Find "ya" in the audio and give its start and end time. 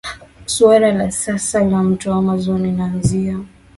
0.99-1.11, 1.63-1.83